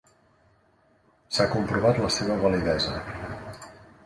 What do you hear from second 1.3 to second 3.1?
S'ha comprovat la seva validesa.